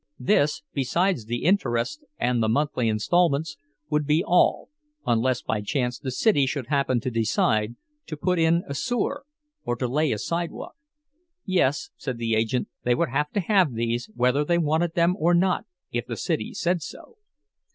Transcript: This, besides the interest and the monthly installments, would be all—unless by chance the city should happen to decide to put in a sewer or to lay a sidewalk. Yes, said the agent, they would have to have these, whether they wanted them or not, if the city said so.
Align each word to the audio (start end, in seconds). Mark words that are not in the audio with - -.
This, 0.17 0.63
besides 0.73 1.25
the 1.25 1.43
interest 1.45 2.03
and 2.17 2.41
the 2.41 2.49
monthly 2.49 2.89
installments, 2.89 3.55
would 3.91 4.07
be 4.07 4.23
all—unless 4.25 5.43
by 5.43 5.61
chance 5.61 5.99
the 5.99 6.09
city 6.09 6.47
should 6.47 6.65
happen 6.69 6.99
to 7.01 7.11
decide 7.11 7.75
to 8.07 8.17
put 8.17 8.39
in 8.39 8.63
a 8.67 8.73
sewer 8.73 9.25
or 9.63 9.75
to 9.75 9.87
lay 9.87 10.11
a 10.11 10.17
sidewalk. 10.17 10.73
Yes, 11.45 11.91
said 11.97 12.17
the 12.17 12.33
agent, 12.33 12.67
they 12.83 12.95
would 12.95 13.09
have 13.09 13.29
to 13.33 13.41
have 13.41 13.73
these, 13.75 14.09
whether 14.15 14.43
they 14.43 14.57
wanted 14.57 14.95
them 14.95 15.13
or 15.19 15.35
not, 15.35 15.67
if 15.91 16.07
the 16.07 16.17
city 16.17 16.55
said 16.55 16.81
so. 16.81 17.17